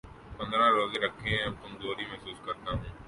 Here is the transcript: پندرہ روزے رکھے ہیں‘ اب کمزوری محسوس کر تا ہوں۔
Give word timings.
پندرہ 0.37 0.67
روزے 0.75 0.99
رکھے 0.99 1.29
ہیں‘ 1.29 1.45
اب 1.47 1.53
کمزوری 1.61 2.05
محسوس 2.05 2.39
کر 2.45 2.53
تا 2.63 2.71
ہوں۔ 2.71 2.83